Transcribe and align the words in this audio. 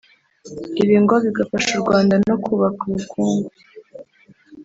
ibi 0.81 0.95
ngo 1.03 1.15
bigafasha 1.23 1.71
u 1.75 1.81
Rwanda 1.83 2.15
no 2.27 2.35
kubaka 2.45 2.81
ubukungu 2.89 3.49